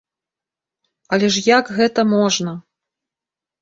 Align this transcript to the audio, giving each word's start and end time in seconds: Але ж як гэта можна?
Але 1.17 1.31
ж 1.37 1.45
як 1.51 1.65
гэта 1.79 2.01
можна? 2.19 2.51